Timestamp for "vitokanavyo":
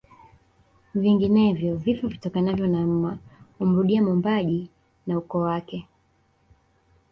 2.07-2.67